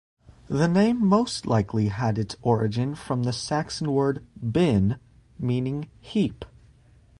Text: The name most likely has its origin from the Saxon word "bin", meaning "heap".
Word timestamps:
The 0.47 0.67
name 0.67 1.05
most 1.05 1.45
likely 1.45 1.89
has 1.89 2.17
its 2.17 2.35
origin 2.41 2.95
from 2.95 3.21
the 3.21 3.31
Saxon 3.31 3.91
word 3.91 4.25
"bin", 4.51 4.97
meaning 5.37 5.89
"heap". 5.99 6.43